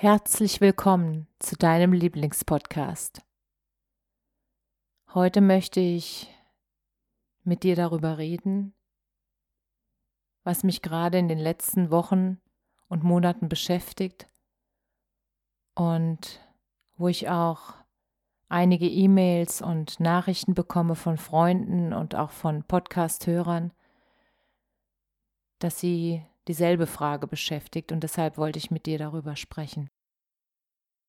[0.00, 3.20] Herzlich willkommen zu deinem Lieblingspodcast.
[5.12, 6.32] Heute möchte ich
[7.42, 8.74] mit dir darüber reden,
[10.44, 12.40] was mich gerade in den letzten Wochen
[12.86, 14.28] und Monaten beschäftigt
[15.74, 16.48] und
[16.94, 17.74] wo ich auch
[18.48, 23.72] einige E-Mails und Nachrichten bekomme von Freunden und auch von Podcast-Hörern,
[25.58, 29.90] dass sie dieselbe Frage beschäftigt und deshalb wollte ich mit dir darüber sprechen.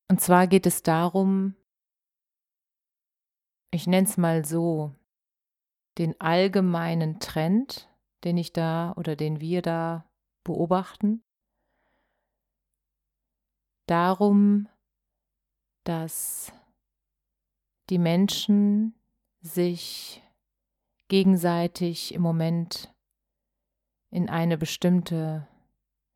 [0.09, 1.56] Und zwar geht es darum,
[3.72, 4.96] ich nenne es mal so,
[5.98, 7.90] den allgemeinen Trend,
[8.23, 10.09] den ich da oder den wir da
[10.44, 11.23] beobachten,
[13.86, 14.68] darum,
[15.84, 16.52] dass
[17.90, 18.96] die Menschen
[19.42, 20.22] sich
[21.08, 22.94] gegenseitig im Moment
[24.12, 25.48] in eine bestimmte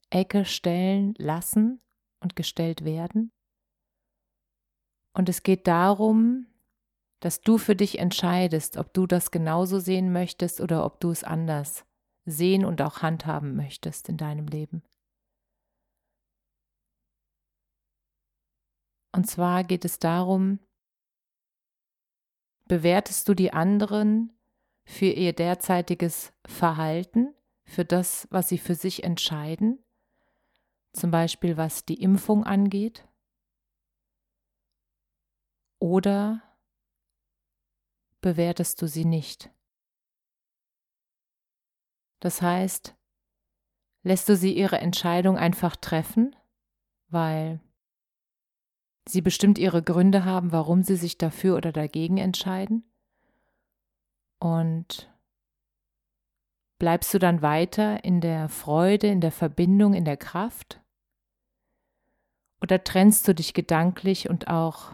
[0.09, 1.81] Ecke stellen lassen
[2.19, 3.31] und gestellt werden.
[5.13, 6.47] Und es geht darum,
[7.19, 11.23] dass du für dich entscheidest, ob du das genauso sehen möchtest oder ob du es
[11.23, 11.85] anders
[12.25, 14.83] sehen und auch handhaben möchtest in deinem Leben.
[19.15, 20.59] Und zwar geht es darum,
[22.67, 24.33] bewertest du die anderen
[24.85, 27.33] für ihr derzeitiges Verhalten
[27.65, 29.83] für das, was sie für sich entscheiden,
[30.93, 33.07] zum Beispiel was die Impfung angeht,
[35.79, 36.41] oder
[38.21, 39.51] bewertest du sie nicht?
[42.19, 42.95] Das heißt,
[44.03, 46.35] lässt du sie ihre Entscheidung einfach treffen,
[47.09, 47.59] weil
[49.05, 52.89] sie bestimmt ihre Gründe haben, warum sie sich dafür oder dagegen entscheiden?
[54.39, 55.12] Und
[56.83, 60.81] Bleibst du dann weiter in der Freude, in der Verbindung, in der Kraft?
[62.61, 64.91] Oder trennst du dich gedanklich und auch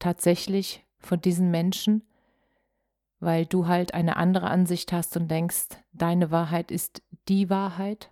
[0.00, 2.02] tatsächlich von diesen Menschen,
[3.20, 8.10] weil du halt eine andere Ansicht hast und denkst, deine Wahrheit ist die Wahrheit?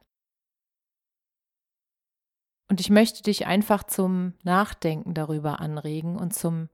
[2.69, 6.69] Und ich möchte dich einfach zum Nachdenken darüber anregen und zum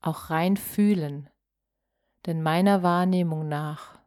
[0.00, 1.30] auch rein fühlen,
[2.26, 3.98] denn meiner Wahrnehmung nach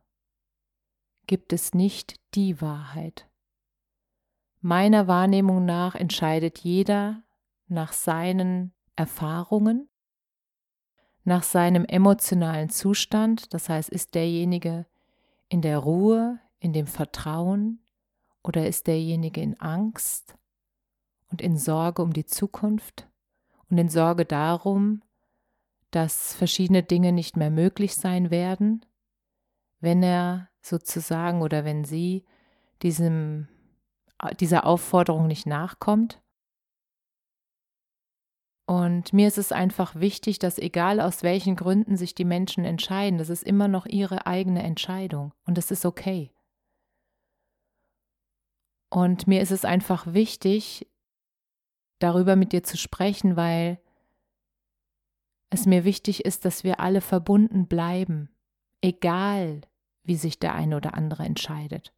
[1.28, 3.28] gibt es nicht die Wahrheit.
[4.62, 7.24] Meiner Wahrnehmung nach entscheidet jeder
[7.68, 9.90] nach seinen Erfahrungen,
[11.24, 14.86] nach seinem emotionalen Zustand, das heißt, ist derjenige
[15.50, 17.80] in der Ruhe, in dem Vertrauen
[18.44, 20.36] oder ist derjenige in Angst
[21.30, 23.08] und in Sorge um die Zukunft
[23.70, 25.02] und in Sorge darum,
[25.96, 28.86] dass verschiedene Dinge nicht mehr möglich sein werden,
[29.80, 32.26] wenn er sozusagen oder wenn sie
[32.82, 33.48] diesem,
[34.42, 36.22] dieser Aufforderung nicht nachkommt.
[38.68, 43.18] Und mir ist es einfach wichtig, dass egal aus welchen Gründen sich die Menschen entscheiden,
[43.18, 46.34] das ist immer noch ihre eigene Entscheidung und es ist okay.
[48.90, 50.92] Und mir ist es einfach wichtig,
[52.00, 53.80] darüber mit dir zu sprechen, weil
[55.56, 58.30] es mir wichtig ist, dass wir alle verbunden bleiben,
[58.82, 59.62] egal
[60.04, 61.94] wie sich der eine oder andere entscheidet.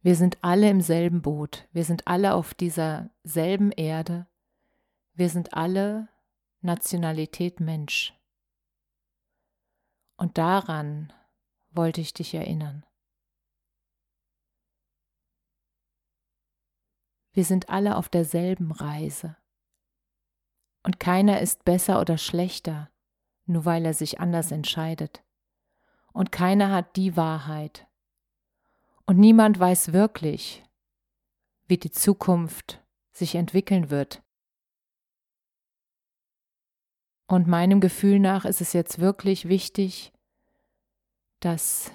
[0.00, 4.26] Wir sind alle im selben Boot, wir sind alle auf dieser selben Erde,
[5.12, 6.08] wir sind alle
[6.60, 8.14] Nationalität Mensch.
[10.16, 11.12] Und daran
[11.70, 12.84] wollte ich dich erinnern.
[17.32, 19.36] Wir sind alle auf derselben Reise.
[20.82, 22.90] Und keiner ist besser oder schlechter,
[23.46, 25.22] nur weil er sich anders entscheidet.
[26.12, 27.86] Und keiner hat die Wahrheit.
[29.06, 30.64] Und niemand weiß wirklich,
[31.66, 32.82] wie die Zukunft
[33.12, 34.22] sich entwickeln wird.
[37.26, 40.12] Und meinem Gefühl nach ist es jetzt wirklich wichtig,
[41.40, 41.92] dass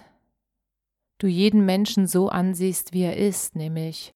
[1.17, 4.13] du jeden Menschen so ansiehst, wie er ist, nämlich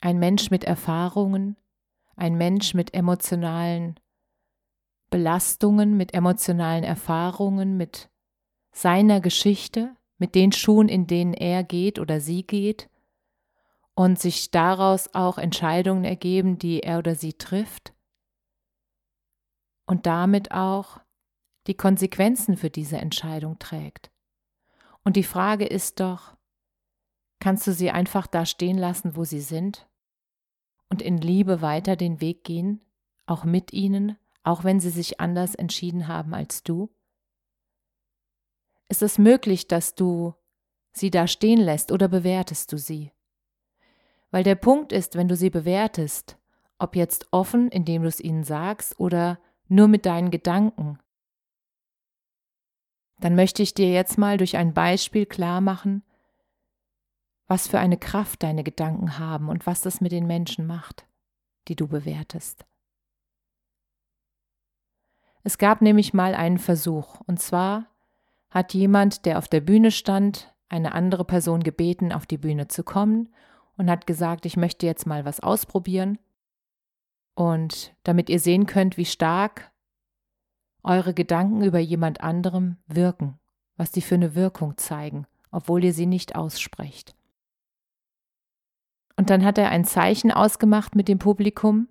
[0.00, 1.56] ein Mensch mit Erfahrungen,
[2.16, 3.98] ein Mensch mit emotionalen
[5.10, 8.10] Belastungen, mit emotionalen Erfahrungen, mit
[8.72, 12.88] seiner Geschichte, mit den Schuhen, in denen er geht oder sie geht
[13.94, 17.92] und sich daraus auch Entscheidungen ergeben, die er oder sie trifft
[19.86, 21.00] und damit auch
[21.66, 24.10] die Konsequenzen für diese Entscheidung trägt.
[25.04, 26.34] Und die Frage ist doch,
[27.40, 29.88] kannst du sie einfach da stehen lassen, wo sie sind
[30.92, 32.82] und in Liebe weiter den Weg gehen,
[33.24, 36.94] auch mit ihnen, auch wenn sie sich anders entschieden haben als du?
[38.90, 40.34] Ist es möglich, dass du
[40.92, 43.10] sie da stehen lässt oder bewertest du sie?
[44.30, 46.36] Weil der Punkt ist, wenn du sie bewertest,
[46.78, 50.98] ob jetzt offen, indem du es ihnen sagst, oder nur mit deinen Gedanken,
[53.18, 56.02] dann möchte ich dir jetzt mal durch ein Beispiel klar machen,
[57.46, 61.06] was für eine Kraft deine Gedanken haben und was das mit den Menschen macht,
[61.68, 62.64] die du bewertest.
[65.42, 67.86] Es gab nämlich mal einen Versuch, und zwar
[68.50, 72.84] hat jemand, der auf der Bühne stand, eine andere Person gebeten, auf die Bühne zu
[72.84, 73.28] kommen
[73.76, 76.18] und hat gesagt, ich möchte jetzt mal was ausprobieren.
[77.34, 79.72] Und damit ihr sehen könnt, wie stark
[80.82, 83.38] eure Gedanken über jemand anderem wirken,
[83.76, 87.14] was die für eine Wirkung zeigen, obwohl ihr sie nicht aussprecht.
[89.22, 91.88] Und dann hat er ein Zeichen ausgemacht mit dem Publikum.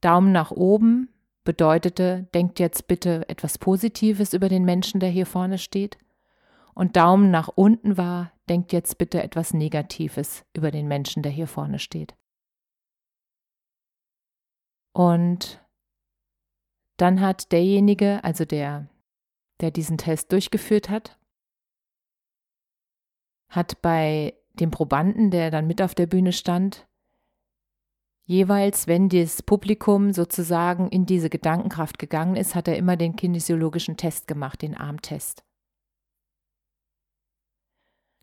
[0.00, 1.10] Daumen nach oben
[1.44, 5.98] bedeutete, denkt jetzt bitte etwas Positives über den Menschen, der hier vorne steht.
[6.72, 11.46] Und Daumen nach unten war, denkt jetzt bitte etwas Negatives über den Menschen, der hier
[11.46, 12.16] vorne steht.
[14.94, 15.62] Und
[16.96, 18.88] dann hat derjenige, also der,
[19.60, 21.18] der diesen Test durchgeführt hat,
[23.50, 26.86] hat bei dem Probanden, der dann mit auf der Bühne stand,
[28.24, 33.96] jeweils, wenn das Publikum sozusagen in diese Gedankenkraft gegangen ist, hat er immer den kinesiologischen
[33.96, 35.44] Test gemacht, den Armtest.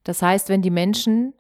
[0.03, 1.33] Das heißt, wenn die Menschen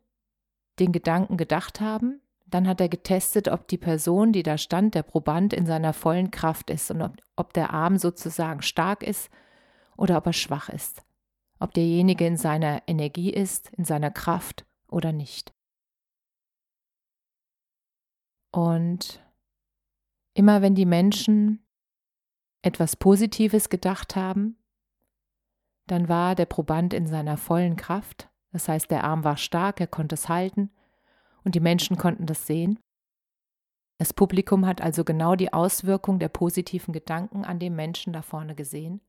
[0.79, 5.03] den Gedanken gedacht haben, dann hat er getestet, ob die Person, die da stand, der
[5.03, 9.29] Proband, in seiner vollen Kraft ist und ob, ob der Arm sozusagen stark ist
[9.97, 11.03] oder ob er schwach ist.
[11.59, 15.53] Ob derjenige in seiner Energie ist, in seiner Kraft oder nicht.
[18.51, 19.21] Und
[20.33, 21.65] immer wenn die Menschen
[22.61, 24.57] etwas Positives gedacht haben,
[25.87, 29.87] dann war der Proband in seiner vollen Kraft das heißt, der Arm war stark, er
[29.87, 30.71] konnte es halten
[31.43, 32.79] und die Menschen konnten das sehen.
[33.97, 38.55] Das Publikum hat also genau die Auswirkung der positiven Gedanken an dem Menschen da vorne
[38.55, 39.01] gesehen.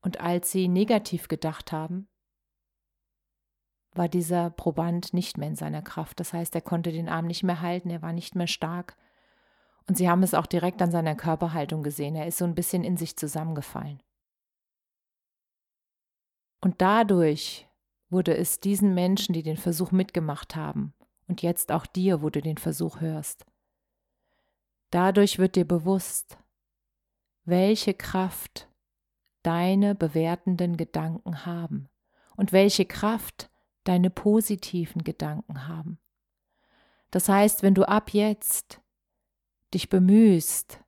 [0.00, 2.08] Und als sie negativ gedacht haben,
[3.98, 6.20] war dieser Proband nicht mehr in seiner Kraft.
[6.20, 8.96] Das heißt, er konnte den Arm nicht mehr halten, er war nicht mehr stark.
[9.88, 12.16] Und sie haben es auch direkt an seiner Körperhaltung gesehen.
[12.16, 14.02] Er ist so ein bisschen in sich zusammengefallen.
[16.60, 17.68] Und dadurch
[18.08, 20.92] wurde es diesen Menschen, die den Versuch mitgemacht haben,
[21.28, 23.44] und jetzt auch dir, wo du den Versuch hörst.
[24.90, 26.38] Dadurch wird dir bewusst,
[27.44, 28.68] welche Kraft
[29.42, 31.88] deine bewertenden Gedanken haben
[32.36, 33.50] und welche Kraft
[33.88, 35.98] deine positiven Gedanken haben.
[37.10, 38.80] Das heißt, wenn du ab jetzt
[39.72, 40.80] dich bemühst,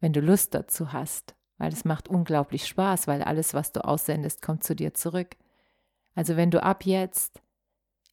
[0.00, 4.42] wenn du Lust dazu hast, weil es macht unglaublich Spaß, weil alles, was du aussendest,
[4.42, 5.36] kommt zu dir zurück,
[6.14, 7.40] also wenn du ab jetzt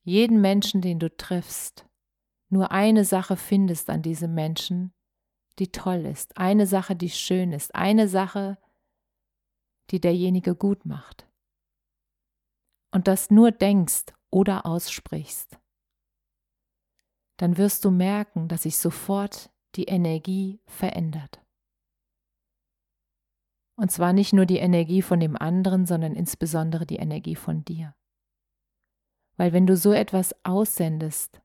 [0.04, 1.86] jeden Menschen, den du triffst,
[2.50, 4.94] nur eine Sache findest an diesem Menschen,
[5.60, 8.58] die toll ist, eine Sache, die schön ist, eine Sache,
[9.92, 11.28] die derjenige gut macht.
[12.92, 15.60] Und das nur denkst oder aussprichst,
[17.38, 21.42] dann wirst du merken, dass sich sofort die Energie verändert.
[23.76, 27.96] Und zwar nicht nur die Energie von dem anderen, sondern insbesondere die Energie von dir.
[29.38, 31.42] Weil wenn du so etwas aussendest,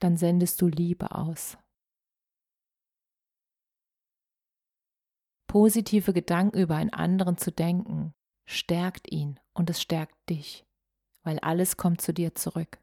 [0.00, 1.56] dann sendest du Liebe aus.
[5.46, 8.14] Positive Gedanken über einen anderen zu denken,
[8.44, 10.66] stärkt ihn und es stärkt dich,
[11.22, 12.78] weil alles kommt zu dir zurück.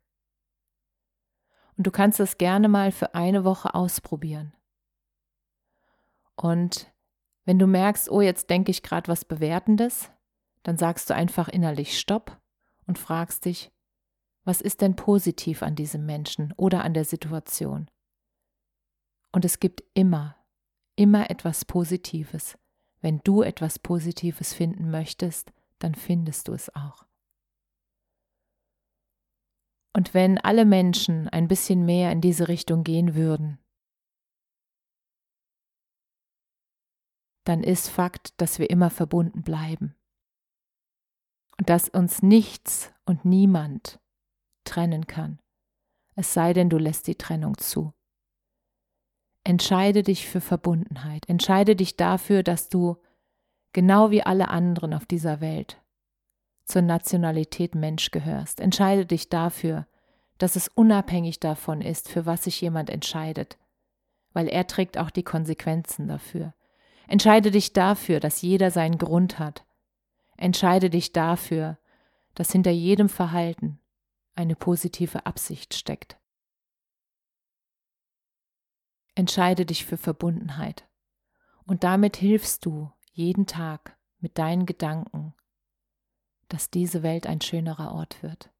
[1.78, 4.54] Und du kannst das gerne mal für eine Woche ausprobieren.
[6.36, 6.92] Und
[7.46, 10.12] wenn du merkst, oh, jetzt denke ich gerade was Bewertendes,
[10.64, 12.40] dann sagst du einfach innerlich Stopp
[12.86, 13.72] und fragst dich,
[14.44, 17.90] was ist denn positiv an diesem Menschen oder an der Situation?
[19.32, 20.36] Und es gibt immer,
[20.96, 22.58] immer etwas Positives.
[23.02, 27.07] Wenn du etwas Positives finden möchtest, dann findest du es auch.
[29.98, 33.58] Und wenn alle Menschen ein bisschen mehr in diese Richtung gehen würden,
[37.46, 39.96] dann ist Fakt, dass wir immer verbunden bleiben.
[41.58, 44.00] Und dass uns nichts und niemand
[44.66, 45.40] trennen kann,
[46.14, 47.92] es sei denn, du lässt die Trennung zu.
[49.44, 52.98] Entscheide dich für Verbundenheit, entscheide dich dafür, dass du,
[53.74, 55.82] genau wie alle anderen auf dieser Welt,
[56.68, 58.60] zur Nationalität Mensch gehörst.
[58.60, 59.88] Entscheide dich dafür,
[60.38, 63.58] dass es unabhängig davon ist, für was sich jemand entscheidet,
[64.34, 66.54] weil er trägt auch die Konsequenzen dafür.
[67.08, 69.66] Entscheide dich dafür, dass jeder seinen Grund hat.
[70.36, 71.80] Entscheide dich dafür,
[72.36, 73.80] dass hinter jedem Verhalten
[74.36, 76.20] eine positive Absicht steckt.
[79.16, 80.88] Entscheide dich für Verbundenheit
[81.66, 85.34] und damit hilfst du jeden Tag mit deinen Gedanken
[86.48, 88.52] dass diese Welt ein schönerer Ort wird.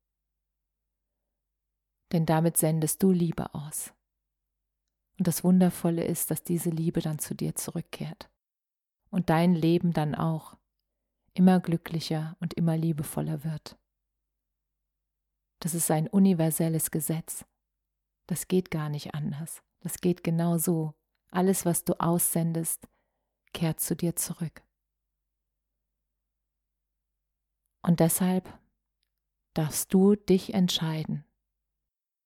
[2.12, 3.94] Denn damit sendest du Liebe aus.
[5.18, 8.30] Und das Wundervolle ist, dass diese Liebe dann zu dir zurückkehrt
[9.10, 10.58] und dein Leben dann auch
[11.34, 13.78] immer glücklicher und immer liebevoller wird.
[15.60, 17.46] Das ist ein universelles Gesetz.
[18.28, 19.64] Das geht gar nicht anders.
[19.80, 20.94] Das geht genau so.
[21.32, 22.88] Alles, was du aussendest,
[23.54, 24.67] kehrt zu dir zurück.
[27.88, 28.60] Und deshalb
[29.54, 31.24] darfst du dich entscheiden.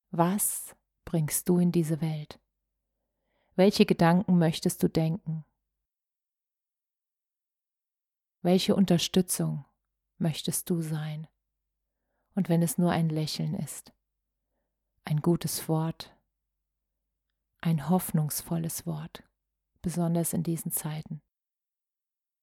[0.09, 0.75] Was
[1.05, 2.39] bringst du in diese Welt?
[3.55, 5.45] Welche Gedanken möchtest du denken?
[8.41, 9.65] Welche Unterstützung
[10.17, 11.27] möchtest du sein?
[12.33, 13.93] Und wenn es nur ein Lächeln ist,
[15.05, 16.17] ein gutes Wort,
[17.59, 19.21] ein hoffnungsvolles Wort,
[19.83, 21.21] besonders in diesen Zeiten.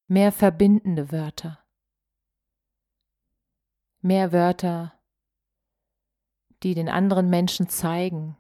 [0.07, 1.68] Mehr verbindende Wörter,
[4.01, 4.99] mehr Wörter,
[6.63, 8.37] die den anderen Menschen zeigen,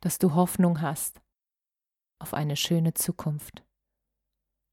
[0.00, 1.20] dass du Hoffnung hast
[2.20, 3.64] auf eine schöne Zukunft,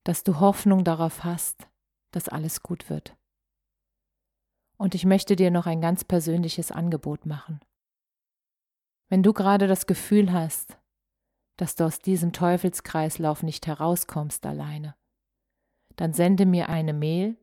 [0.03, 1.67] dass du Hoffnung darauf hast,
[2.11, 3.15] dass alles gut wird.
[4.77, 7.59] Und ich möchte dir noch ein ganz persönliches Angebot machen.
[9.09, 10.77] Wenn du gerade das Gefühl hast,
[11.57, 14.95] dass du aus diesem Teufelskreislauf nicht herauskommst alleine,
[15.95, 17.37] dann sende mir eine Mail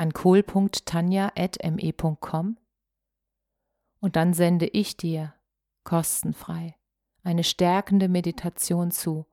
[0.00, 2.56] an kohl.tanja.me.com
[4.00, 5.34] und dann sende ich dir
[5.84, 6.74] kostenfrei
[7.22, 9.26] eine stärkende Meditation zu,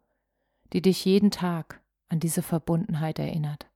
[0.74, 3.72] die dich jeden Tag an diese Verbundenheit erinnert,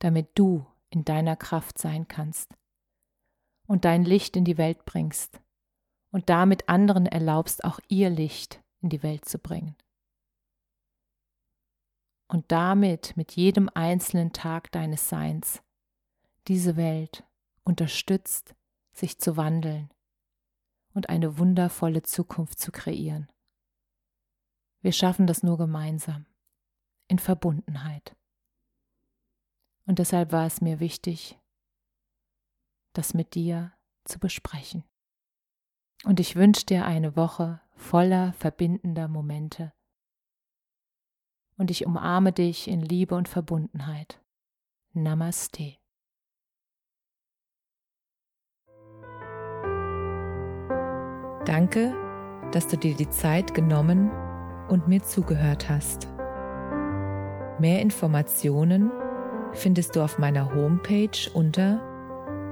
[0.00, 2.56] damit du in deiner Kraft sein kannst
[3.68, 5.40] und dein Licht in die Welt bringst
[6.10, 9.76] und damit anderen erlaubst, auch ihr Licht in die Welt zu bringen
[12.28, 15.62] und damit mit jedem einzelnen Tag deines Seins
[16.48, 17.24] diese Welt
[17.64, 18.54] unterstützt,
[18.92, 19.90] sich zu wandeln
[20.94, 23.30] und eine wundervolle Zukunft zu kreieren.
[24.80, 26.26] Wir schaffen das nur gemeinsam,
[27.08, 28.16] in Verbundenheit.
[29.86, 31.38] Und deshalb war es mir wichtig,
[32.92, 33.72] das mit dir
[34.04, 34.84] zu besprechen.
[36.04, 39.72] Und ich wünsche dir eine Woche voller verbindender Momente
[41.58, 44.20] und ich umarme dich in Liebe und Verbundenheit.
[44.92, 45.76] Namaste.
[51.44, 51.94] Danke,
[52.52, 54.10] dass du dir die Zeit genommen
[54.68, 56.08] und mir zugehört hast.
[57.58, 58.92] Mehr Informationen
[59.52, 61.80] findest du auf meiner Homepage unter